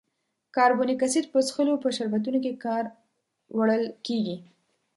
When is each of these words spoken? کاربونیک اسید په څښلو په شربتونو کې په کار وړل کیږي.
کاربونیک 0.55 0.99
اسید 1.05 1.25
په 1.33 1.39
څښلو 1.47 1.73
په 1.83 1.89
شربتونو 1.97 2.37
کې 2.43 2.51
په 2.55 2.59
کار 2.65 2.83
وړل 3.57 3.83
کیږي. 4.05 4.37